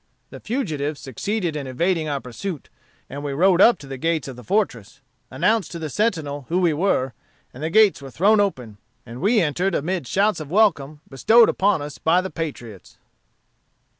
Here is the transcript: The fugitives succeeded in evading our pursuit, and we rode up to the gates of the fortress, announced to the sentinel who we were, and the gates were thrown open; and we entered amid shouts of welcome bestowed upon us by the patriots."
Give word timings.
The 0.31 0.39
fugitives 0.39 0.99
succeeded 0.99 1.55
in 1.55 1.67
evading 1.67 2.09
our 2.09 2.19
pursuit, 2.19 2.69
and 3.07 3.23
we 3.23 3.33
rode 3.33 3.61
up 3.61 3.77
to 3.77 3.85
the 3.87 3.99
gates 3.99 4.27
of 4.27 4.35
the 4.35 4.43
fortress, 4.43 4.99
announced 5.29 5.71
to 5.73 5.77
the 5.77 5.91
sentinel 5.91 6.47
who 6.49 6.57
we 6.57 6.73
were, 6.73 7.13
and 7.53 7.61
the 7.61 7.69
gates 7.69 8.01
were 8.01 8.09
thrown 8.09 8.39
open; 8.39 8.79
and 9.05 9.21
we 9.21 9.39
entered 9.39 9.75
amid 9.75 10.07
shouts 10.07 10.39
of 10.39 10.49
welcome 10.49 11.01
bestowed 11.07 11.49
upon 11.49 11.83
us 11.83 11.99
by 11.99 12.19
the 12.19 12.31
patriots." 12.31 12.97